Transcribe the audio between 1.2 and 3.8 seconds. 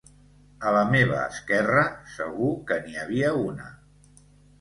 esquerra, segur que n’hi havia una.